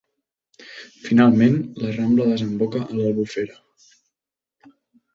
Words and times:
Finalment 1.09 1.59
la 1.85 1.93
rambla 1.99 2.27
desemboca 2.33 2.85
a 2.89 3.01
l'Albufera. 3.03 3.63